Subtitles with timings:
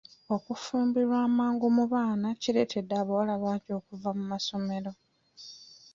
[0.35, 4.91] Okufumbirwa amangu mu baana kireetedde abawala bangi okuva mu masomero.